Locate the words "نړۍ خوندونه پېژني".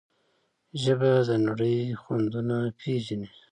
1.45-3.29